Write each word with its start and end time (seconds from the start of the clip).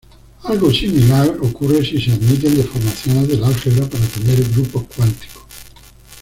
Algo 0.45 0.73
similar 0.73 1.29
ocurre 1.41 1.85
si 1.85 2.01
se 2.01 2.11
admiten 2.11 2.55
deformaciones 2.57 3.27
del 3.27 3.43
álgebra 3.43 3.87
para 3.87 4.03
tener 4.07 4.43
grupos 4.49 4.85
cuánticos. 4.97 5.43